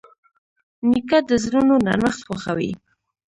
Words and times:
نیکه 0.89 1.17
د 1.29 1.31
زړونو 1.43 1.75
نرمښت 1.85 2.21
خوښوي. 2.27 2.71